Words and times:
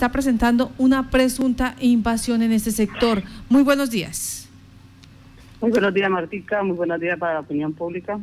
está 0.00 0.12
presentando 0.12 0.72
una 0.78 1.10
presunta 1.10 1.76
invasión 1.78 2.40
en 2.40 2.52
este 2.52 2.70
sector. 2.70 3.22
Muy 3.50 3.62
buenos 3.62 3.90
días. 3.90 4.48
Muy 5.60 5.70
buenos 5.72 5.92
días, 5.92 6.08
Martica. 6.08 6.62
Muy 6.62 6.74
buenos 6.74 6.98
días 6.98 7.18
para 7.18 7.34
la 7.34 7.40
opinión 7.40 7.74
pública. 7.74 8.18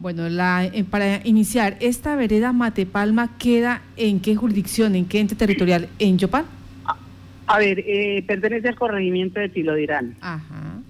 Bueno, 0.00 0.28
la, 0.28 0.64
eh, 0.64 0.82
para 0.82 1.24
iniciar, 1.24 1.76
¿esta 1.78 2.16
vereda 2.16 2.52
Matepalma 2.52 3.38
queda 3.38 3.82
en 3.96 4.18
qué 4.18 4.34
jurisdicción, 4.34 4.96
en 4.96 5.04
qué 5.04 5.20
ente 5.20 5.36
territorial? 5.36 5.88
¿En 6.00 6.18
Yopal? 6.18 6.44
A, 7.46 7.58
ver, 7.60 7.78
eh, 7.86 8.24
pertenece 8.26 8.66
al 8.66 8.74
corregimiento 8.74 9.38
de 9.38 9.50
Tilodirán. 9.50 10.16
Ajá. 10.22 10.80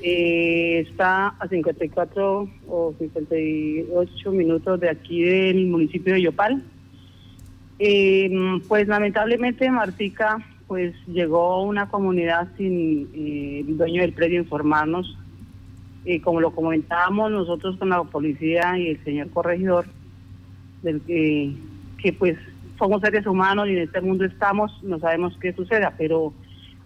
Eh, 0.00 0.82
está 0.88 1.34
a 1.38 1.46
54 1.46 2.48
o 2.68 2.94
58 2.98 4.32
minutos 4.32 4.80
de 4.80 4.88
aquí 4.88 5.24
del 5.24 5.66
municipio 5.66 6.14
de 6.14 6.22
Yopal. 6.22 6.62
Eh, 7.78 8.30
pues 8.68 8.88
lamentablemente 8.88 9.70
Martica 9.70 10.38
pues 10.66 10.94
llegó 11.06 11.62
una 11.62 11.88
comunidad 11.88 12.48
sin 12.56 13.08
eh, 13.14 13.64
dueño 13.66 14.00
del 14.02 14.12
predio 14.12 14.40
informarnos. 14.40 15.16
Eh, 16.04 16.20
como 16.20 16.40
lo 16.40 16.52
comentábamos 16.52 17.30
nosotros 17.30 17.76
con 17.76 17.90
la 17.90 18.02
policía 18.04 18.78
y 18.78 18.90
el 18.90 19.04
señor 19.04 19.30
corregidor, 19.30 19.86
del 20.82 21.00
que, 21.02 21.52
que 21.98 22.12
pues 22.12 22.36
somos 22.78 23.00
seres 23.00 23.26
humanos 23.26 23.68
y 23.68 23.72
en 23.72 23.78
este 23.78 24.00
mundo 24.00 24.24
estamos, 24.24 24.72
no 24.82 24.98
sabemos 24.98 25.36
qué 25.40 25.52
suceda, 25.52 25.94
pero 25.98 26.32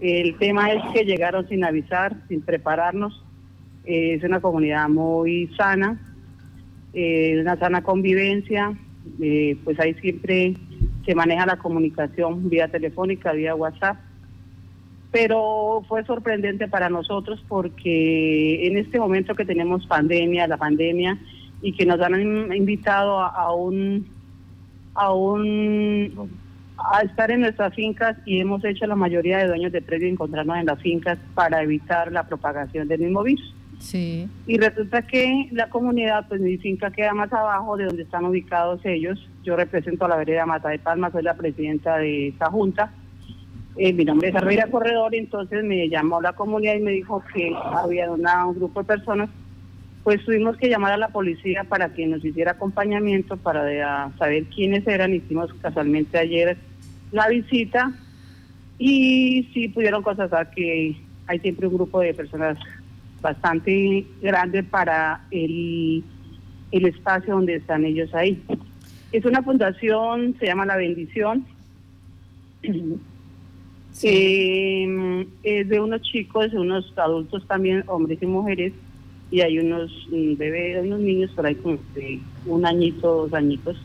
el 0.00 0.36
tema 0.38 0.72
es 0.72 0.82
que 0.94 1.04
llegaron 1.04 1.46
sin 1.48 1.64
avisar, 1.64 2.16
sin 2.28 2.40
prepararnos. 2.40 3.22
es 3.84 4.22
una 4.22 4.40
comunidad 4.40 4.88
muy 4.88 5.48
sana, 5.56 6.00
una 6.94 7.56
sana 7.58 7.82
convivencia, 7.82 8.72
pues 9.64 9.78
hay 9.80 9.94
siempre 9.94 10.54
se 11.10 11.16
maneja 11.16 11.44
la 11.44 11.56
comunicación 11.56 12.48
vía 12.48 12.68
telefónica, 12.68 13.32
vía 13.32 13.56
WhatsApp. 13.56 13.96
Pero 15.10 15.84
fue 15.88 16.04
sorprendente 16.04 16.68
para 16.68 16.88
nosotros 16.88 17.44
porque 17.48 18.64
en 18.68 18.78
este 18.78 19.00
momento 19.00 19.34
que 19.34 19.44
tenemos 19.44 19.84
pandemia, 19.88 20.46
la 20.46 20.56
pandemia, 20.56 21.18
y 21.62 21.72
que 21.72 21.84
nos 21.84 22.00
han 22.00 22.54
invitado 22.54 23.18
a, 23.18 23.52
un 23.52 24.06
a 24.94 25.12
un 25.12 26.30
a 26.78 27.00
estar 27.00 27.32
en 27.32 27.40
nuestras 27.40 27.74
fincas 27.74 28.16
y 28.24 28.38
hemos 28.38 28.64
hecho 28.64 28.86
la 28.86 28.94
mayoría 28.94 29.38
de 29.38 29.48
dueños 29.48 29.72
de 29.72 29.82
predio 29.82 30.06
encontrarnos 30.06 30.58
en 30.58 30.66
las 30.66 30.80
fincas 30.80 31.18
para 31.34 31.60
evitar 31.60 32.12
la 32.12 32.22
propagación 32.22 32.86
del 32.86 33.00
mismo 33.00 33.24
virus. 33.24 33.52
Sí. 33.80 34.28
Y 34.46 34.58
resulta 34.58 35.02
que 35.02 35.48
la 35.52 35.68
comunidad, 35.70 36.28
pues 36.28 36.40
mi 36.40 36.58
finca 36.58 36.90
queda 36.90 37.14
más 37.14 37.32
abajo 37.32 37.76
de 37.76 37.86
donde 37.86 38.02
están 38.02 38.24
ubicados 38.26 38.84
ellos. 38.84 39.18
Yo 39.42 39.56
represento 39.56 40.04
a 40.04 40.08
la 40.08 40.16
vereda 40.16 40.46
Mata 40.46 40.68
de 40.68 40.78
Palma, 40.78 41.10
soy 41.10 41.22
la 41.22 41.34
presidenta 41.34 41.96
de 41.96 42.28
esta 42.28 42.50
junta. 42.50 42.92
Eh, 43.76 43.92
mi 43.92 44.04
nombre 44.04 44.28
es 44.28 44.34
Arreira 44.34 44.66
Corredor, 44.66 45.14
entonces 45.14 45.64
me 45.64 45.88
llamó 45.88 46.20
la 46.20 46.34
comunidad 46.34 46.74
y 46.74 46.80
me 46.80 46.90
dijo 46.90 47.24
que 47.32 47.52
había 47.56 48.10
un 48.10 48.54
grupo 48.54 48.80
de 48.80 48.86
personas. 48.86 49.30
Pues 50.04 50.24
tuvimos 50.24 50.56
que 50.56 50.68
llamar 50.68 50.92
a 50.92 50.96
la 50.98 51.08
policía 51.08 51.64
para 51.64 51.92
que 51.92 52.06
nos 52.06 52.24
hiciera 52.24 52.52
acompañamiento 52.52 53.38
para 53.38 54.10
saber 54.18 54.44
quiénes 54.44 54.86
eran. 54.86 55.14
Hicimos 55.14 55.52
casualmente 55.54 56.18
ayer 56.18 56.56
la 57.12 57.28
visita 57.28 57.92
y 58.78 59.48
sí 59.54 59.68
pudieron 59.68 60.02
constatar 60.02 60.50
que 60.50 60.96
hay 61.26 61.38
siempre 61.38 61.66
un 61.66 61.74
grupo 61.74 62.00
de 62.00 62.14
personas 62.14 62.58
bastante 63.20 64.06
grande 64.22 64.62
para 64.62 65.26
el, 65.30 66.02
el 66.72 66.86
espacio 66.86 67.34
donde 67.34 67.56
están 67.56 67.84
ellos 67.84 68.14
ahí. 68.14 68.42
Es 69.12 69.24
una 69.24 69.42
fundación, 69.42 70.36
se 70.38 70.46
llama 70.46 70.66
La 70.66 70.76
Bendición. 70.76 71.46
Eh, 74.02 75.26
es 75.42 75.68
de 75.68 75.80
unos 75.80 76.00
chicos, 76.02 76.52
de 76.52 76.58
unos 76.58 76.96
adultos 76.96 77.46
también, 77.46 77.82
hombres 77.88 78.18
y 78.22 78.26
mujeres, 78.26 78.72
y 79.30 79.40
hay 79.40 79.58
unos 79.58 79.90
mm, 80.10 80.36
bebés, 80.36 80.84
unos 80.84 81.00
niños 81.00 81.30
por 81.32 81.44
ahí 81.44 81.56
con 81.56 81.78
un 82.46 82.66
añito, 82.66 83.26
dos 83.26 83.34
añitos, 83.34 83.76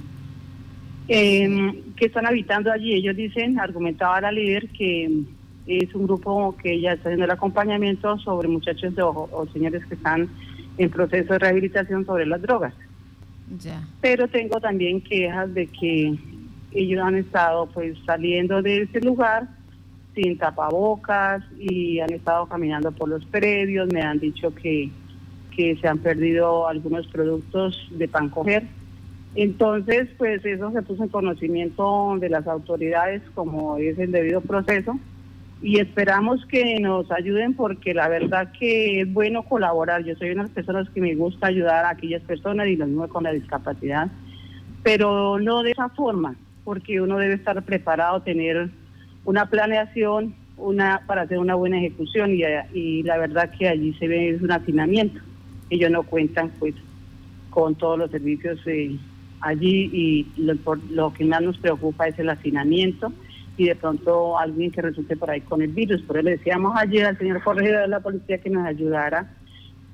eh, 1.08 1.82
que 1.98 2.06
están 2.06 2.26
habitando 2.28 2.72
allí. 2.72 2.94
Ellos 2.94 3.16
dicen, 3.16 3.60
argumentaba 3.60 4.22
la 4.22 4.32
líder, 4.32 4.70
que 4.70 5.10
es 5.68 5.94
un 5.96 6.06
grupo 6.06 6.56
que 6.62 6.80
ya 6.80 6.94
está 6.94 7.10
haciendo 7.10 7.26
el 7.26 7.32
acompañamiento 7.32 8.18
sobre 8.20 8.48
muchachos 8.48 8.94
o, 9.00 9.48
señores 9.52 9.86
que 9.86 9.96
están 9.96 10.30
en 10.78 10.90
proceso 10.90 11.34
de 11.34 11.40
rehabilitación 11.40 12.06
sobre 12.06 12.26
las 12.26 12.42
drogas. 12.42 12.74
Pero 14.02 14.28
tengo 14.28 14.60
también 14.60 15.02
quejas 15.02 15.54
de 15.54 15.68
que 15.68 16.16
ellos 16.72 17.02
han 17.02 17.16
estado 17.16 17.68
pues 17.68 17.98
saliendo 18.06 18.62
de 18.62 18.84
ese 18.84 19.02
lugar 19.02 19.48
sin 20.14 20.38
tapabocas 20.38 21.44
y 21.60 22.00
han 22.00 22.12
estado 22.14 22.48
caminando 22.48 22.92
por 22.92 23.10
los 23.10 23.26
predios, 23.26 23.92
me 23.92 24.02
han 24.02 24.20
dicho 24.20 24.54
que, 24.54 24.90
que 25.56 25.76
se 25.78 25.88
han 25.88 26.00
perdido 26.00 26.68
algunos 26.68 27.08
productos 27.08 27.88
de 27.92 28.08
pan 28.08 28.30
coger. 28.30 28.64
Entonces, 29.36 30.08
pues 30.18 30.46
eso 30.46 30.72
se 30.72 30.82
puso 30.82 31.04
en 31.04 31.10
conocimiento 31.10 32.16
de 32.20 32.30
las 32.30 32.48
autoridades 32.48 33.22
como 33.34 33.78
es 33.78 34.00
el 34.00 34.12
debido 34.12 34.42
proceso 34.42 34.98
y 35.62 35.80
esperamos 35.80 36.46
que 36.46 36.80
nos 36.80 37.10
ayuden 37.12 37.54
porque 37.54 37.94
la 37.94 38.08
verdad 38.08 38.52
que 38.58 39.02
es 39.02 39.14
bueno 39.14 39.44
colaborar. 39.44 40.04
Yo 40.04 40.16
soy 40.16 40.32
una 40.32 40.44
de 40.44 40.50
las 40.50 40.56
personas 40.56 40.90
que 40.90 41.02
me 41.02 41.16
gusta 41.16 41.48
ayudar 41.48 41.86
a 41.86 41.92
aquellas 41.92 42.22
personas 42.24 42.68
y 42.68 42.76
lo 42.76 42.86
mismo 42.86 43.08
con 43.08 43.24
la 43.24 43.32
discapacidad, 43.32 44.10
pero 44.84 45.40
no 45.40 45.64
de 45.64 45.72
esa 45.72 45.90
forma, 45.90 46.36
porque 46.64 47.02
uno 47.02 47.18
debe 47.18 47.36
estar 47.36 47.62
preparado, 47.64 48.22
tener 48.22 48.70
una 49.24 49.50
planeación 49.50 50.36
una 50.58 51.02
para 51.06 51.24
hacer 51.24 51.38
una 51.40 51.56
buena 51.56 51.78
ejecución 51.80 52.32
y, 52.74 53.04
la 53.04 53.18
verdad 53.18 53.52
que 53.58 53.68
allí 53.68 53.94
se 53.96 54.08
ve 54.08 54.38
un 54.42 54.52
hacinamiento. 54.52 55.20
Ellos 55.70 55.92
no 55.92 56.04
cuentan 56.04 56.52
pues 56.60 56.76
con 57.50 57.76
todos 57.76 57.98
los 57.98 58.12
servicios 58.12 58.60
eh, 58.66 58.96
allí 59.42 59.90
y 59.92 60.28
lo, 60.38 60.56
lo 60.92 61.14
que 61.14 61.26
más 61.26 61.42
nos 61.42 61.58
preocupa 61.58 62.08
es 62.08 62.18
el 62.20 62.30
hacinamiento 62.30 63.12
y 63.58 63.66
de 63.66 63.76
pronto 63.76 64.38
alguien 64.38 64.72
que 64.72 64.82
resulte 64.82 65.16
por 65.16 65.30
ahí 65.30 65.42
con 65.42 65.62
el 65.62 65.72
virus. 65.72 66.02
Por 66.02 66.18
eso 66.18 66.26
le 66.26 66.38
decíamos 66.38 66.74
ayer 66.78 67.06
al 67.06 67.18
señor 67.18 67.44
corregidor 67.44 67.82
de 67.82 67.88
la 67.88 68.00
policía 68.00 68.38
que 68.38 68.50
nos 68.50 68.66
ayudara 68.66 69.34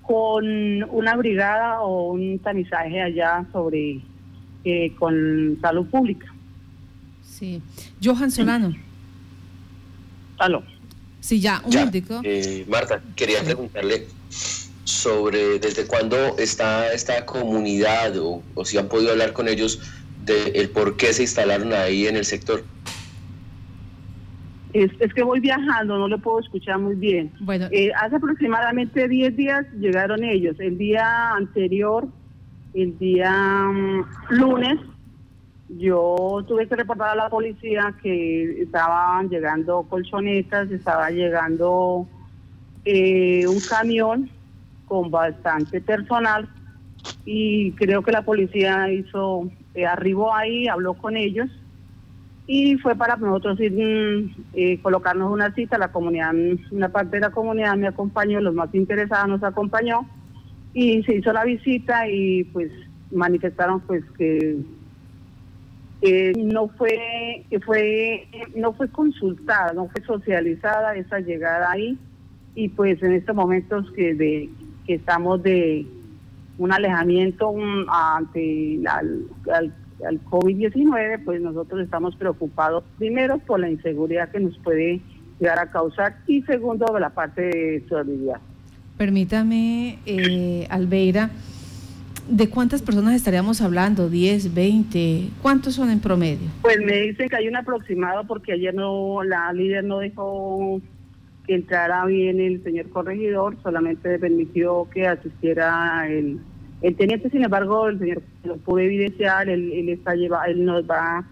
con 0.02 0.84
una 0.90 1.16
brigada 1.16 1.82
o 1.82 2.12
un 2.12 2.40
tamizaje 2.40 3.02
allá 3.02 3.46
sobre 3.52 4.02
eh, 4.64 4.94
con 4.98 5.58
salud 5.62 5.86
pública. 5.88 6.28
Sí. 7.24 7.62
Johan 8.04 8.32
Solano. 8.32 8.76
Aló. 10.38 10.64
Sí, 11.20 11.40
ya, 11.40 11.62
un 11.64 11.72
ya, 11.72 11.90
eh, 12.24 12.66
Marta, 12.68 13.02
quería 13.16 13.44
preguntarle 13.44 14.08
sobre 14.84 15.60
desde 15.60 15.86
cuándo 15.86 16.38
está 16.38 16.92
esta 16.92 17.26
comunidad 17.26 18.18
o, 18.18 18.42
si 18.66 18.78
han 18.78 18.90
podido 18.90 19.12
hablar 19.12 19.32
con 19.34 19.48
ellos 19.48 19.80
de 20.26 20.50
el 20.56 20.70
por 20.70 20.98
qué 20.98 21.14
se 21.14 21.24
instalaron 21.24 21.74
ahí 21.74 22.08
en 22.08 22.16
el 22.16 22.26
sector. 22.26 22.64
Es, 24.74 25.14
que 25.14 25.24
voy 25.24 25.40
viajando, 25.40 25.98
no 25.98 26.08
lo 26.08 26.18
puedo 26.20 26.40
escuchar 26.40 26.80
muy 26.80 26.96
bien. 26.96 27.32
Bueno, 27.40 27.68
eh, 27.72 27.92
hace 27.96 28.16
aproximadamente 28.16 29.08
10 29.08 29.36
días 29.36 29.66
llegaron 29.74 30.24
ellos. 30.24 30.56
El 30.60 30.78
día 30.78 31.32
anterior, 31.32 32.08
el 32.74 32.98
día 32.98 33.32
mm, 33.66 34.06
lunes, 34.30 34.80
yo 35.70 36.44
tuve 36.48 36.68
que 36.68 36.76
reportar 36.76 37.10
a 37.10 37.16
la 37.16 37.30
policía 37.30 37.94
que 38.02 38.62
estaban 38.62 39.30
llegando 39.30 39.84
colchonetas, 39.84 40.72
estaba 40.72 41.10
llegando 41.10 42.08
eh, 42.86 43.46
un 43.48 43.60
camión 43.60 44.30
con 44.86 45.12
bastante 45.12 45.80
personal 45.82 46.50
y 47.26 47.72
creo 47.74 48.04
que 48.04 48.12
la 48.12 48.24
policía 48.24 48.92
hizo, 48.92 49.50
eh, 49.74 49.86
arribó 49.86 50.34
ahí, 50.34 50.68
habló 50.68 50.94
con 50.94 51.16
ellos 51.16 51.50
y 52.54 52.78
fue 52.80 52.98
para 52.98 53.16
nosotros 53.16 53.58
ir, 53.62 53.72
mm, 53.72 54.36
eh, 54.56 54.80
colocarnos 54.82 55.32
una 55.32 55.54
cita, 55.54 55.78
la 55.78 55.94
comunidad, 55.94 56.34
una 56.70 56.90
parte 56.90 57.16
de 57.16 57.22
la 57.22 57.30
comunidad 57.30 57.78
me 57.78 57.88
acompañó, 57.88 58.42
los 58.42 58.54
más 58.54 58.76
interesados 58.76 59.30
nos 59.30 59.44
acompañó 59.44 60.06
y 60.74 61.02
se 61.04 61.16
hizo 61.16 61.32
la 61.32 61.46
visita 61.46 62.10
y 62.10 62.44
pues 62.44 62.70
manifestaron 63.10 63.80
pues 63.80 64.04
que 64.18 64.58
no 66.44 66.68
fue 66.68 67.46
fue 67.66 68.28
no 68.58 68.74
fue 68.74 68.90
consultada, 68.90 69.72
no 69.72 69.88
fue 69.88 70.02
socializada 70.04 70.94
esa 70.96 71.22
llegada 71.22 71.72
ahí. 71.72 71.98
Y 72.54 72.68
pues 72.68 73.02
en 73.02 73.14
estos 73.14 73.34
momentos 73.34 73.90
que 73.94 74.14
de 74.14 74.50
que 74.86 74.96
estamos 74.96 75.42
de 75.42 75.86
un 76.58 76.74
alejamiento 76.74 77.56
ante 77.88 78.78
la, 78.82 79.02
COVID-19, 80.02 81.24
pues 81.24 81.42
nosotros 81.42 81.82
estamos 81.82 82.16
preocupados 82.16 82.84
primero 82.98 83.40
por 83.40 83.60
la 83.60 83.70
inseguridad 83.70 84.30
que 84.30 84.40
nos 84.40 84.58
puede 84.60 85.02
llegar 85.40 85.60
a 85.60 85.72
causar 85.72 86.18
y 86.28 86.42
segundo 86.44 86.86
por 86.86 87.02
la 87.02 87.10
parte 87.10 87.42
de 87.42 87.86
seguridad. 87.88 88.40
Permítame, 88.98 90.00
eh, 90.06 90.68
Albeira, 90.70 91.32
¿De 92.28 92.50
cuántas 92.50 92.82
personas 92.82 93.16
estaríamos 93.16 93.62
hablando? 93.62 94.10
¿10, 94.10 94.54
20? 94.54 95.30
¿Cuántos 95.42 95.76
son 95.76 95.90
en 95.90 96.00
promedio? 96.00 96.50
Pues 96.62 96.78
me 96.80 97.02
dicen 97.02 97.28
que 97.28 97.36
hay 97.36 97.48
un 97.48 97.56
aproximado 97.56 98.26
porque 98.26 98.54
ayer 98.54 98.74
no 98.74 99.24
la 99.24 99.52
líder 99.52 99.84
no 99.84 100.00
dejó 100.00 100.80
que 101.46 101.56
entrara 101.56 102.06
bien 102.06 102.40
el 102.40 102.64
señor 102.64 102.90
corregidor, 102.90 103.58
solamente 103.64 104.20
permitió 104.20 104.88
que 104.94 105.08
asistiera 105.08 106.08
el, 106.08 106.40
el 106.82 106.96
teniente, 106.96 107.30
sin 107.30 107.44
embargo, 107.44 107.88
el 107.88 108.00
señor 108.00 108.22
lo 108.44 108.58
pudo 108.58 108.80
evidenciar, 108.80 109.50
él, 109.50 109.72
él, 109.72 109.90
está 109.90 110.16
lleva, 110.16 110.46
él 110.46 110.66
nos 110.66 110.90
va 110.90 111.24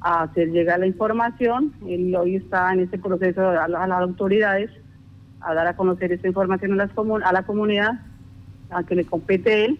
a 0.00 0.22
hacer 0.22 0.48
llegar 0.48 0.80
la 0.80 0.86
información, 0.86 1.72
él 1.86 2.14
hoy 2.16 2.36
está 2.36 2.72
en 2.72 2.80
este 2.80 2.98
proceso 2.98 3.48
a, 3.48 3.68
las 3.68 3.90
autoridades 4.00 4.70
a 5.40 5.54
dar 5.54 5.66
a 5.66 5.76
conocer 5.76 6.12
esta 6.12 6.28
información 6.28 6.72
a, 6.72 6.76
las 6.76 6.90
a 7.24 7.32
la 7.32 7.42
comunidad, 7.42 8.00
a 8.70 8.82
que 8.84 8.94
le 8.94 9.04
compete 9.04 9.66
él, 9.66 9.78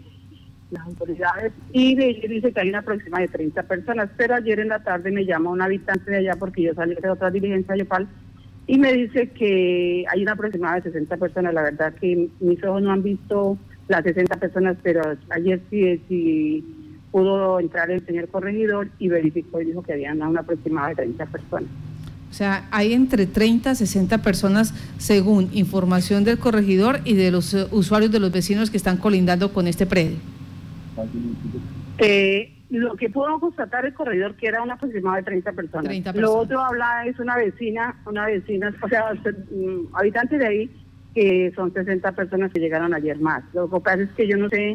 las 0.70 0.86
autoridades, 0.86 1.52
y 1.72 1.94
de, 1.94 2.26
dice 2.28 2.52
que 2.52 2.60
hay 2.60 2.69
una 2.69 2.82
próxima 2.82 3.20
de 3.20 3.28
30 3.28 3.62
personas, 3.62 4.10
pero 4.16 4.34
ayer 4.34 4.60
en 4.60 4.69
la 4.69 4.82
tarde 4.82 5.10
me 5.10 5.24
llama 5.24 5.50
un 5.50 5.62
habitante 5.62 6.10
de 6.10 6.19
allá 6.19 6.36
porque 6.38 6.62
yo 6.62 6.74
salí 6.74 6.94
de 6.94 7.08
otra 7.08 7.30
diligencia 7.30 7.76
Yopal 7.76 8.06
y 8.66 8.78
me 8.78 8.92
dice 8.92 9.30
que 9.30 10.04
hay 10.10 10.22
una 10.22 10.32
aproximada 10.32 10.76
de 10.76 10.82
60 10.82 11.16
personas. 11.19 11.54
La 11.54 11.62
verdad 11.62 11.94
que 11.94 12.28
mis 12.40 12.64
ojos 12.64 12.82
no 12.82 12.90
han 12.90 13.02
visto 13.02 13.56
las 13.88 14.02
60 14.02 14.36
personas, 14.36 14.76
pero 14.82 15.02
ayer 15.30 15.60
sí, 15.70 16.00
sí 16.08 16.64
pudo 17.10 17.60
entrar 17.60 17.90
el 17.90 18.04
señor 18.04 18.28
corregidor 18.28 18.88
y 18.98 19.08
verificó 19.08 19.60
y 19.60 19.66
dijo 19.66 19.82
que 19.82 19.92
había 19.92 20.12
una 20.12 20.40
aproximada 20.40 20.88
de 20.88 20.96
30 20.96 21.26
personas. 21.26 21.70
O 22.30 22.34
sea, 22.34 22.68
hay 22.70 22.92
entre 22.92 23.26
30 23.26 23.72
y 23.72 23.74
60 23.76 24.18
personas 24.18 24.74
según 24.98 25.48
información 25.52 26.24
del 26.24 26.38
corregidor 26.38 27.00
y 27.04 27.14
de 27.14 27.30
los 27.30 27.54
eh, 27.54 27.66
usuarios 27.70 28.10
de 28.10 28.20
los 28.20 28.32
vecinos 28.32 28.70
que 28.70 28.76
están 28.76 28.98
colindando 28.98 29.52
con 29.52 29.66
este 29.66 29.86
predio. 29.86 30.18
Eh, 31.98 32.52
lo 32.68 32.96
que 32.96 33.08
pudo 33.08 33.38
constatar 33.38 33.86
el 33.86 33.94
corredor 33.94 34.34
que 34.34 34.48
era 34.48 34.62
una 34.62 34.74
aproximada 34.74 35.18
de 35.18 35.22
30 35.22 35.52
personas. 35.52 36.16
Lo 36.16 36.34
otro 36.34 36.60
habla 36.60 37.06
es 37.06 37.18
una 37.18 37.36
vecina, 37.36 37.96
una 38.04 38.26
vecina, 38.26 38.74
o 38.82 38.88
sea, 38.88 39.14
mm, 39.14 39.94
habitantes 39.94 40.38
de 40.38 40.46
ahí 40.46 40.70
que 41.16 41.50
son 41.56 41.72
60 41.72 42.12
personas 42.12 42.52
que 42.52 42.60
llegaron 42.60 42.92
ayer 42.92 43.18
más. 43.18 43.42
Lo 43.54 43.70
que 43.70 43.80
pasa 43.80 44.02
es 44.02 44.10
que 44.10 44.28
yo 44.28 44.36
no 44.36 44.50
sé, 44.50 44.74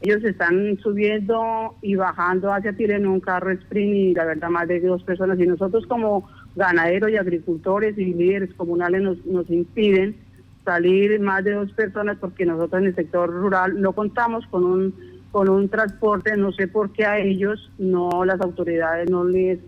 ellos 0.00 0.24
están 0.24 0.78
subiendo 0.78 1.74
y 1.82 1.96
bajando 1.96 2.50
hacia 2.50 2.72
Tire 2.72 2.96
en 2.96 3.06
un 3.06 3.20
carro 3.20 3.50
sprint 3.50 3.94
y 3.94 4.14
la 4.14 4.24
verdad 4.24 4.48
más 4.48 4.66
de 4.68 4.80
dos 4.80 5.02
personas 5.02 5.38
y 5.38 5.46
nosotros 5.46 5.86
como 5.86 6.26
ganaderos 6.56 7.10
y 7.10 7.18
agricultores 7.18 7.98
y 7.98 8.06
líderes 8.14 8.54
comunales 8.54 9.02
nos, 9.02 9.26
nos 9.26 9.50
impiden 9.50 10.16
salir 10.64 11.20
más 11.20 11.44
de 11.44 11.52
dos 11.52 11.70
personas 11.72 12.16
porque 12.18 12.46
nosotros 12.46 12.80
en 12.80 12.88
el 12.88 12.94
sector 12.94 13.28
rural 13.28 13.78
no 13.78 13.92
contamos 13.92 14.46
con 14.46 14.64
un 14.64 15.12
con 15.30 15.48
un 15.48 15.68
transporte, 15.68 16.36
no 16.36 16.52
sé 16.52 16.68
por 16.68 16.92
qué 16.92 17.04
a 17.04 17.18
ellos 17.18 17.70
no 17.78 18.24
las 18.24 18.40
autoridades 18.40 19.10
no 19.10 19.24
les 19.24 19.58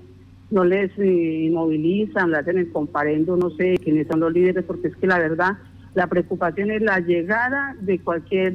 no 0.51 0.65
les 0.65 0.91
eh, 0.99 1.05
inmovilizan, 1.49 2.31
le 2.31 2.39
hacen 2.39 2.57
el 2.57 2.73
comparendo, 2.73 3.37
no 3.37 3.51
sé 3.51 3.77
quiénes 3.83 4.07
son 4.07 4.21
los 4.21 4.33
líderes, 4.33 4.65
porque 4.65 4.89
es 4.89 4.97
que 4.97 5.07
la 5.07 5.19
verdad 5.19 5.59
la 5.95 6.07
preocupación 6.07 6.71
es 6.71 6.83
la 6.83 7.01
llegada 7.01 7.77
de 7.81 7.99
cualquier 8.01 8.55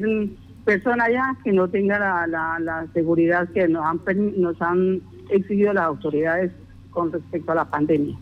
persona 0.65 1.05
allá 1.05 1.35
que 1.43 1.51
no 1.51 1.67
tenga 1.67 1.97
la, 1.97 2.27
la, 2.27 2.59
la 2.59 2.87
seguridad 2.93 3.49
que 3.49 3.67
nos 3.67 3.85
han, 3.85 3.99
nos 4.41 4.61
han 4.61 5.01
exigido 5.29 5.73
las 5.73 5.85
autoridades 5.85 6.51
con 6.91 7.11
respecto 7.11 7.51
a 7.51 7.55
la 7.55 7.65
pandemia. 7.65 8.17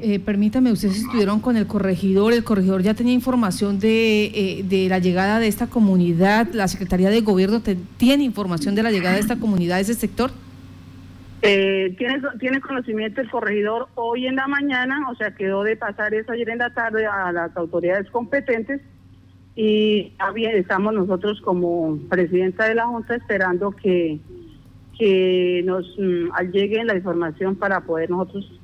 Eh, 0.00 0.20
permítame, 0.20 0.70
ustedes 0.70 0.98
estuvieron 0.98 1.40
con 1.40 1.56
el 1.56 1.66
corregidor, 1.66 2.32
el 2.32 2.44
corregidor 2.44 2.82
ya 2.82 2.94
tenía 2.94 3.12
información 3.12 3.80
de, 3.80 4.26
eh, 4.26 4.62
de 4.62 4.88
la 4.88 5.00
llegada 5.00 5.40
de 5.40 5.48
esta 5.48 5.66
comunidad, 5.66 6.46
la 6.52 6.68
Secretaría 6.68 7.10
de 7.10 7.20
Gobierno 7.20 7.60
tiene 7.96 8.22
información 8.22 8.76
de 8.76 8.84
la 8.84 8.92
llegada 8.92 9.16
de 9.16 9.20
esta 9.20 9.36
comunidad, 9.36 9.76
de 9.76 9.82
ese 9.82 9.94
sector. 9.94 10.30
Eh, 11.42 11.94
tiene, 11.96 12.20
tiene 12.40 12.60
conocimiento 12.60 13.20
el 13.20 13.30
corregidor 13.30 13.88
hoy 13.94 14.26
en 14.26 14.36
la 14.36 14.48
mañana, 14.48 15.08
o 15.08 15.14
sea, 15.14 15.34
quedó 15.34 15.62
de 15.62 15.76
pasar 15.76 16.12
eso 16.12 16.32
ayer 16.32 16.48
en 16.48 16.58
la 16.58 16.74
tarde 16.74 17.06
a 17.06 17.30
las 17.30 17.56
autoridades 17.56 18.10
competentes 18.10 18.80
y 19.54 20.14
estamos 20.54 20.94
nosotros 20.94 21.40
como 21.40 21.98
presidenta 22.08 22.66
de 22.66 22.76
la 22.76 22.86
Junta 22.86 23.16
esperando 23.16 23.72
que, 23.72 24.20
que 24.96 25.62
nos 25.64 25.84
mm, 25.98 26.50
lleguen 26.52 26.86
la 26.86 26.96
información 26.96 27.56
para 27.56 27.80
poder 27.80 28.10
nosotros 28.10 28.60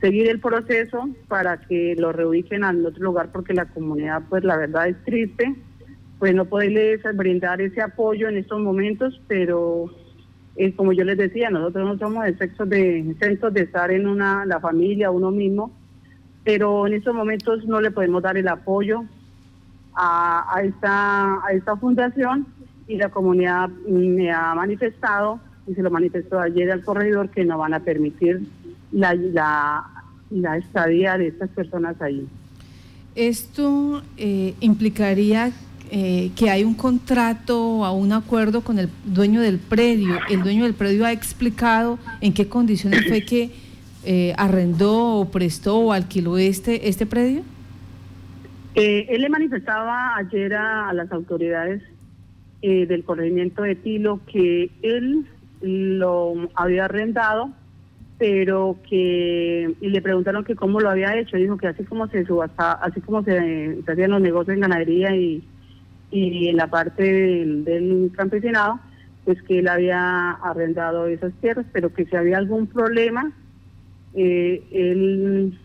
seguir 0.00 0.28
el 0.28 0.40
proceso 0.40 1.10
para 1.28 1.60
que 1.60 1.94
lo 1.98 2.12
reubiquen 2.12 2.64
al 2.64 2.84
otro 2.86 3.02
lugar 3.02 3.30
porque 3.32 3.52
la 3.52 3.66
comunidad 3.66 4.22
pues 4.30 4.42
la 4.42 4.56
verdad 4.56 4.88
es 4.88 5.04
triste 5.04 5.54
pues 6.18 6.34
no 6.34 6.46
poderles 6.46 7.02
brindar 7.14 7.60
ese 7.60 7.82
apoyo 7.82 8.28
en 8.28 8.38
estos 8.38 8.60
momentos 8.60 9.20
pero 9.28 9.90
eh, 10.56 10.74
como 10.74 10.92
yo 10.92 11.04
les 11.04 11.18
decía 11.18 11.50
nosotros 11.50 11.86
no 11.86 11.98
somos 11.98 12.24
de 12.24 13.14
centros 13.18 13.54
de 13.54 13.60
estar 13.62 13.90
en 13.90 14.06
una 14.06 14.44
la 14.46 14.60
familia 14.60 15.10
uno 15.10 15.30
mismo 15.30 15.72
pero 16.44 16.86
en 16.86 16.94
estos 16.94 17.14
momentos 17.14 17.64
no 17.66 17.80
le 17.80 17.90
podemos 17.90 18.22
dar 18.22 18.36
el 18.36 18.48
apoyo 18.48 19.04
a, 19.94 20.56
a 20.56 20.62
esta 20.62 21.44
a 21.44 21.52
esta 21.52 21.76
fundación 21.76 22.46
y 22.88 22.96
la 22.96 23.08
comunidad 23.08 23.68
me 23.68 24.32
ha 24.32 24.54
manifestado 24.54 25.40
y 25.66 25.74
se 25.74 25.82
lo 25.82 25.90
manifestó 25.90 26.40
ayer 26.40 26.70
al 26.72 26.82
corredor 26.82 27.30
que 27.30 27.44
no 27.44 27.56
van 27.56 27.74
a 27.74 27.80
permitir 27.80 28.40
la, 28.90 29.14
la, 29.14 29.86
la 30.30 30.56
estadía 30.56 31.16
de 31.16 31.28
estas 31.28 31.50
personas 31.50 32.00
ahí. 32.02 32.26
Esto 33.14 34.02
eh, 34.16 34.54
implicaría 34.60 35.52
eh, 35.90 36.30
que 36.36 36.50
hay 36.50 36.64
un 36.64 36.74
contrato 36.74 37.60
o 37.60 37.92
un 37.92 38.12
acuerdo 38.12 38.62
con 38.62 38.78
el 38.78 38.88
dueño 39.04 39.40
del 39.40 39.58
predio. 39.58 40.18
El 40.28 40.42
dueño 40.42 40.64
del 40.64 40.74
predio 40.74 41.04
ha 41.04 41.12
explicado 41.12 41.98
en 42.20 42.32
qué 42.32 42.48
condiciones 42.48 43.06
fue 43.08 43.22
que 43.22 43.50
eh, 44.04 44.32
arrendó 44.36 45.16
o 45.16 45.30
prestó 45.30 45.78
o 45.78 45.92
alquiló 45.92 46.38
este, 46.38 46.88
este 46.88 47.06
predio. 47.06 47.42
él 48.74 49.20
le 49.20 49.28
manifestaba 49.28 50.16
ayer 50.16 50.54
a, 50.54 50.92
las 50.92 51.10
autoridades 51.12 51.82
del 52.62 53.04
corregimiento 53.04 53.62
de 53.62 53.74
Tilo 53.74 54.20
que 54.26 54.70
él 54.82 55.26
lo 55.62 56.34
había 56.54 56.84
arrendado 56.84 57.50
pero 58.20 58.76
que 58.86 59.74
y 59.80 59.88
le 59.88 60.02
preguntaron 60.02 60.44
que 60.44 60.54
cómo 60.54 60.78
lo 60.78 60.90
había 60.90 61.18
hecho, 61.18 61.38
dijo 61.38 61.56
que 61.56 61.68
así 61.68 61.84
como 61.84 62.06
se 62.08 62.26
subasta, 62.26 62.72
así 62.72 63.00
como 63.00 63.24
se, 63.24 63.78
hacían 63.88 64.10
los 64.10 64.20
negocios 64.20 64.56
en 64.56 64.60
ganadería 64.60 65.16
y, 65.16 65.42
y 66.10 66.48
en 66.48 66.56
la 66.56 66.66
parte 66.66 67.02
del, 67.02 68.12
campesinado, 68.16 68.80
pues 69.24 69.40
que 69.42 69.60
él 69.60 69.68
había 69.68 70.30
arrendado 70.30 71.06
esas 71.06 71.32
tierras, 71.40 71.66
pero 71.72 71.92
que 71.92 72.04
si 72.06 72.16
había 72.16 72.38
algún 72.38 72.66
problema, 72.66 73.32
eh, 74.14 74.62
él 74.72 75.58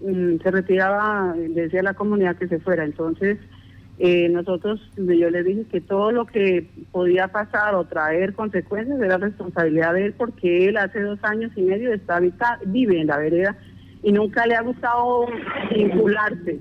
mm, 0.00 0.42
se 0.42 0.50
retiraba, 0.50 1.34
decía 1.36 1.80
a 1.80 1.84
la 1.84 1.94
comunidad 1.94 2.36
que 2.36 2.48
se 2.48 2.58
fuera. 2.58 2.84
Entonces, 2.84 3.38
eh, 3.98 4.28
nosotros, 4.28 4.80
yo 4.96 5.30
le 5.30 5.42
dije 5.42 5.64
que 5.70 5.80
todo 5.80 6.12
lo 6.12 6.26
que 6.26 6.68
podía 6.92 7.28
pasar 7.28 7.74
o 7.74 7.84
traer 7.84 8.34
consecuencias 8.34 9.00
era 9.00 9.16
responsabilidad 9.16 9.94
de 9.94 10.06
él 10.06 10.14
porque 10.18 10.68
él 10.68 10.76
hace 10.76 11.00
dos 11.00 11.18
años 11.22 11.50
y 11.56 11.62
medio 11.62 11.94
está 11.94 12.20
vive 12.66 13.00
en 13.00 13.06
la 13.06 13.16
vereda 13.16 13.56
y 14.02 14.12
nunca 14.12 14.46
le 14.46 14.54
ha 14.54 14.60
gustado 14.60 15.26
vincularse. 15.74 16.60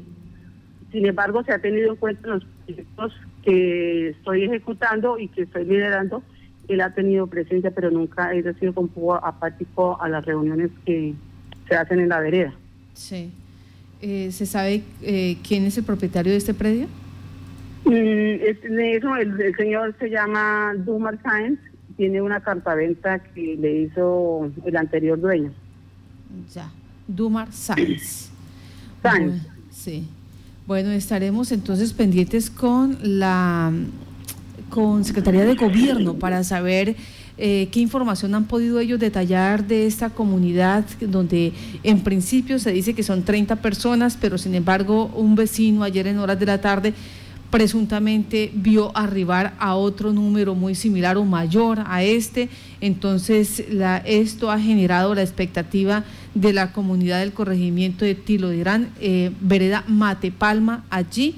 Sin 0.94 1.06
embargo, 1.06 1.44
se 1.44 1.52
ha 1.52 1.60
tenido 1.60 1.92
en 1.92 1.98
cuenta 1.98 2.30
los 2.30 2.46
proyectos 2.66 3.14
que 3.44 4.10
estoy 4.10 4.44
ejecutando 4.44 5.20
y 5.20 5.28
que 5.28 5.44
estoy 5.44 5.66
liderando. 5.66 6.24
Él 6.68 6.82
ha 6.82 6.94
tenido 6.94 7.28
presencia, 7.28 7.72
pero 7.72 7.92
nunca 7.92 8.30
ha 8.30 8.54
sido 8.54 8.74
un 8.78 8.88
poco 8.88 9.16
apático 9.16 10.02
a 10.02 10.10
las 10.10 10.26
reuniones 10.26 10.72
que 10.86 11.14
se 11.68 11.76
hacen 11.76 12.00
en 12.00 12.10
la 12.10 12.20
vereda. 12.20 12.54
Sí. 12.94 13.32
Eh, 14.02 14.32
¿Se 14.32 14.46
sabe 14.46 14.84
eh, 15.02 15.38
quién 15.48 15.66
es 15.66 15.78
el 15.78 15.84
propietario 15.84 16.32
de 16.32 16.38
este 16.38 16.54
predio? 16.54 16.88
Mm, 17.86 18.42
eso, 18.42 19.16
el, 19.16 19.56
señor 19.56 19.96
se 20.00 20.10
llama 20.10 20.74
Dumar 20.76 21.22
Sáenz, 21.22 21.60
tiene 21.98 22.22
una 22.22 22.40
carta-venta 22.42 23.20
que 23.20 23.56
le 23.58 23.84
hizo 23.84 24.52
el 24.66 24.76
anterior 24.76 25.20
dueño. 25.20 25.54
Ya, 26.54 26.72
Dumar 27.08 27.52
Sáenz. 27.52 28.32
Sáenz. 29.02 29.48
sí. 29.70 30.08
Bueno, 30.68 30.90
estaremos 30.90 31.52
entonces 31.52 31.94
pendientes 31.94 32.50
con 32.50 32.98
la 33.04 33.72
con 34.72 35.06
Secretaría 35.06 35.46
de 35.46 35.54
Gobierno 35.54 36.16
para 36.16 36.44
saber 36.44 36.96
eh, 37.38 37.70
qué 37.72 37.82
información 37.82 38.34
han 38.34 38.46
podido 38.46 38.80
ellos 38.80 39.00
detallar 39.00 39.68
de 39.68 39.86
esta 39.86 40.10
comunidad 40.10 40.84
donde 41.02 41.54
en 41.84 42.00
principio 42.00 42.58
se 42.58 42.72
dice 42.72 42.96
que 42.96 43.04
son 43.04 43.22
30 43.22 43.58
personas, 43.58 44.18
pero 44.20 44.40
sin 44.40 44.56
embargo 44.56 45.12
un 45.14 45.36
vecino 45.36 45.84
ayer 45.84 46.08
en 46.08 46.18
horas 46.18 46.40
de 46.40 46.48
la 46.48 46.60
tarde 46.60 46.96
presuntamente 47.52 48.52
vio 48.54 48.92
arribar 48.98 49.54
a 49.60 49.76
otro 49.76 50.12
número 50.12 50.56
muy 50.56 50.74
similar 50.76 51.16
o 51.16 51.26
mayor 51.26 51.84
a 51.86 52.04
este. 52.04 52.50
Entonces, 52.82 53.64
la, 53.70 53.98
esto 54.00 54.52
ha 54.52 54.60
generado 54.60 55.16
la 55.16 55.22
expectativa 55.22 56.04
la 56.36 56.72
comunidad 56.72 57.20
del 57.20 57.34
corregimiento 57.34 58.06
de 58.06 58.16
Tilo 58.16 58.50
Dirán, 58.50 58.90
eh, 59.00 59.32
vereda 59.42 59.84
Matepalma, 59.88 60.84
allí, 60.90 61.36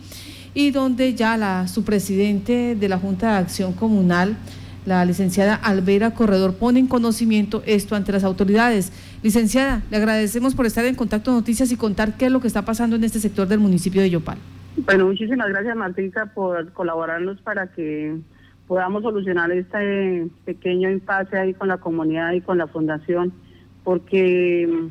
y 0.53 0.71
donde 0.71 1.13
ya 1.13 1.37
la, 1.37 1.67
su 1.67 1.83
presidente 1.83 2.75
de 2.75 2.89
la 2.89 2.97
Junta 2.97 3.33
de 3.33 3.37
Acción 3.37 3.73
Comunal, 3.73 4.37
la 4.85 5.03
licenciada 5.05 5.53
Alvera 5.55 6.11
Corredor 6.11 6.55
pone 6.55 6.79
en 6.79 6.87
conocimiento 6.87 7.61
esto 7.65 7.95
ante 7.95 8.11
las 8.11 8.23
autoridades. 8.23 8.91
Licenciada, 9.21 9.83
le 9.91 9.97
agradecemos 9.97 10.55
por 10.55 10.65
estar 10.65 10.85
en 10.85 10.95
contacto 10.95 11.31
Noticias 11.31 11.71
y 11.71 11.77
contar 11.77 12.15
qué 12.17 12.27
es 12.27 12.31
lo 12.31 12.39
que 12.39 12.47
está 12.47 12.63
pasando 12.63 12.95
en 12.95 13.03
este 13.03 13.19
sector 13.19 13.47
del 13.47 13.59
municipio 13.59 14.01
de 14.01 14.09
Yopal. 14.09 14.37
Bueno, 14.85 15.07
muchísimas 15.07 15.49
gracias 15.49 15.75
Martica 15.75 16.27
por 16.27 16.71
colaborarnos 16.71 17.41
para 17.41 17.67
que 17.67 18.15
podamos 18.67 19.03
solucionar 19.03 19.51
este 19.51 20.27
pequeño 20.45 20.89
impasse 20.89 21.37
ahí 21.37 21.53
con 21.53 21.67
la 21.67 21.77
comunidad 21.77 22.33
y 22.33 22.41
con 22.41 22.57
la 22.57 22.67
fundación, 22.67 23.33
porque 23.87 24.67
mm, 24.69 24.87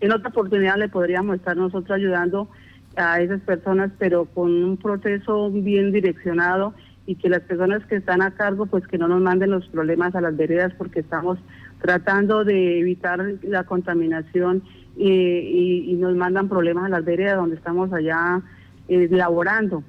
en 0.00 0.12
otra 0.12 0.30
oportunidad 0.30 0.76
le 0.78 0.88
podríamos 0.88 1.36
estar 1.36 1.56
nosotros 1.56 1.96
ayudando 1.96 2.48
a 2.96 3.20
esas 3.20 3.40
personas, 3.42 3.92
pero 4.00 4.24
con 4.24 4.64
un 4.64 4.78
proceso 4.78 5.48
bien 5.52 5.92
direccionado 5.92 6.74
y 7.06 7.14
que 7.14 7.28
las 7.28 7.42
personas 7.42 7.86
que 7.86 7.94
están 7.94 8.22
a 8.22 8.32
cargo, 8.32 8.66
pues 8.66 8.84
que 8.88 8.98
no 8.98 9.06
nos 9.06 9.20
manden 9.22 9.52
los 9.52 9.68
problemas 9.68 10.16
a 10.16 10.20
las 10.20 10.36
veredas, 10.36 10.72
porque 10.76 10.98
estamos 10.98 11.38
tratando 11.80 12.42
de 12.42 12.80
evitar 12.80 13.24
la 13.42 13.62
contaminación 13.62 14.64
y, 14.96 15.96
nos 16.00 16.16
mandan 16.16 16.48
problemas 16.48 16.86
a 16.86 16.88
las 16.88 17.04
veredas 17.04 17.36
donde 17.36 17.54
estamos 17.54 17.92
allá 17.92 18.42
eh, 18.88 19.06
laborando 19.08 19.84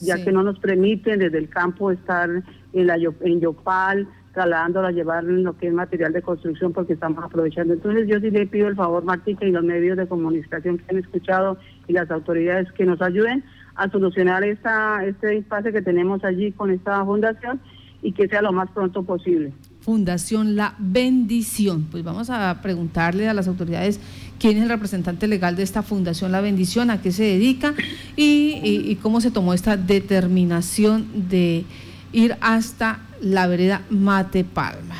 ya 0.00 0.22
que 0.22 0.30
no 0.30 0.44
nos 0.44 0.60
permiten 0.60 1.18
desde 1.18 1.38
el 1.38 1.48
campo 1.48 1.90
estar 1.90 2.30
en, 2.72 2.86
la, 2.86 2.96
en 2.96 3.40
Yopal, 3.40 4.06
trasladándola 4.38 4.92
llevar 4.92 5.24
lo 5.24 5.56
que 5.56 5.66
es 5.66 5.74
material 5.74 6.12
de 6.12 6.22
construcción 6.22 6.72
porque 6.72 6.92
estamos 6.92 7.24
aprovechando. 7.24 7.74
Entonces 7.74 8.06
yo 8.06 8.20
sí 8.20 8.30
le 8.30 8.46
pido 8.46 8.68
el 8.68 8.76
favor, 8.76 9.02
Martica, 9.02 9.44
y 9.44 9.50
los 9.50 9.64
medios 9.64 9.96
de 9.96 10.06
comunicación 10.06 10.78
que 10.78 10.84
han 10.90 10.98
escuchado 10.98 11.58
y 11.88 11.92
las 11.92 12.08
autoridades 12.10 12.70
que 12.72 12.86
nos 12.86 13.02
ayuden 13.02 13.42
a 13.74 13.90
solucionar 13.90 14.44
esta, 14.44 15.04
este 15.04 15.34
impasse 15.34 15.72
que 15.72 15.82
tenemos 15.82 16.22
allí 16.22 16.52
con 16.52 16.70
esta 16.70 17.04
fundación 17.04 17.60
y 18.00 18.12
que 18.12 18.28
sea 18.28 18.42
lo 18.42 18.52
más 18.52 18.70
pronto 18.70 19.02
posible. 19.02 19.52
Fundación 19.80 20.54
La 20.54 20.74
Bendición. 20.78 21.88
Pues 21.90 22.04
vamos 22.04 22.30
a 22.30 22.60
preguntarle 22.62 23.28
a 23.28 23.34
las 23.34 23.48
autoridades 23.48 23.98
quién 24.38 24.56
es 24.56 24.62
el 24.62 24.68
representante 24.68 25.26
legal 25.26 25.56
de 25.56 25.64
esta 25.64 25.82
Fundación 25.82 26.30
La 26.30 26.40
Bendición, 26.40 26.90
a 26.90 27.02
qué 27.02 27.10
se 27.10 27.24
dedica 27.24 27.74
y, 28.14 28.96
cómo 29.02 29.20
se 29.20 29.32
tomó 29.32 29.52
esta 29.52 29.76
determinación 29.76 31.28
de 31.28 31.64
ir 32.12 32.36
hasta 32.40 33.00
la 33.20 33.46
vereda 33.46 33.82
Mate 33.90 34.44
Palma. 34.44 34.96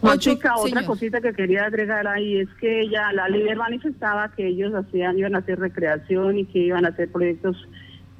Otra 0.00 0.86
cosita 0.86 1.20
que 1.20 1.32
quería 1.32 1.64
agregar 1.64 2.06
ahí 2.06 2.36
es 2.36 2.48
que 2.60 2.82
ella, 2.82 3.12
la 3.12 3.28
líder 3.28 3.56
manifestaba 3.56 4.30
que 4.30 4.46
ellos 4.46 4.72
hacían, 4.72 5.18
iban 5.18 5.34
a 5.34 5.38
hacer 5.38 5.58
recreación 5.58 6.38
y 6.38 6.44
que 6.44 6.60
iban 6.60 6.84
a 6.84 6.90
hacer 6.90 7.10
proyectos 7.10 7.56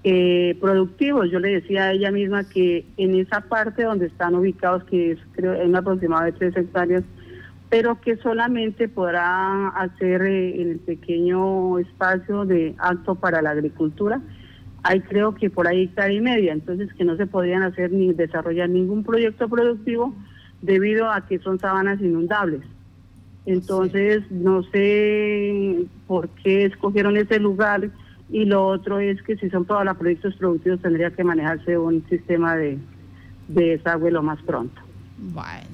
eh, 0.03 0.57
productivos. 0.61 1.31
Yo 1.31 1.39
le 1.39 1.61
decía 1.61 1.85
a 1.85 1.93
ella 1.93 2.11
misma 2.11 2.49
que 2.49 2.85
en 2.97 3.15
esa 3.15 3.43
parte 3.43 3.85
donde 3.85 4.07
están 4.07 4.35
ubicados, 4.35 4.85
que 4.85 5.13
es 5.13 5.19
creo 5.33 5.55
en 5.55 5.77
aproximado 5.77 6.25
de 6.25 6.33
tres 6.33 6.57
hectáreas, 6.57 7.05
pero 7.69 8.01
que 8.01 8.17
solamente 8.17 8.89
podrá 8.89 9.69
hacer 9.69 10.23
eh, 10.23 10.61
el 10.61 10.79
pequeño 10.81 11.79
espacio 11.79 12.45
de 12.45 12.75
acto 12.79 13.15
para 13.15 13.41
la 13.41 13.51
agricultura. 13.51 14.21
Hay 14.89 15.03
creo 15.03 15.35
que 15.35 15.51
por 15.51 15.69
ahí 15.69 15.83
hectárea 15.83 16.17
y 16.17 16.21
media, 16.23 16.55
entonces 16.55 16.91
que 16.95 17.05
no 17.05 17.15
se 17.19 17.27
podrían 17.27 17.63
hacer 17.63 17.93
ni 17.93 18.15
desarrollar 18.15 18.71
ningún 18.71 19.05
proyecto 19.05 19.47
productivo 19.47 20.15
debido 20.63 21.11
a 21.11 21.27
que 21.27 21.39
son 21.41 21.59
sabanas 21.59 22.01
inundables. 22.01 22.63
Entonces, 23.45 24.23
no 24.31 24.63
sé 24.63 25.85
por 26.07 26.31
qué 26.31 26.65
escogieron 26.65 27.19
ese 27.19 27.39
lugar 27.39 27.91
y 28.31 28.47
lo 28.47 28.67
otro 28.67 28.99
es 28.99 29.23
que 29.23 29.37
si 29.37 29.51
son 29.51 29.67
todos 29.67 29.85
los 29.85 29.95
proyectos 29.99 30.35
productivos 30.37 30.81
tendría 30.81 31.11
que 31.11 31.23
manejarse 31.23 31.77
un 31.77 32.03
sistema 32.09 32.57
de, 32.57 32.79
de 33.49 33.65
desagüe 33.77 34.11
lo 34.11 34.23
más 34.23 34.41
pronto. 34.41 34.81
Bueno. 35.19 35.69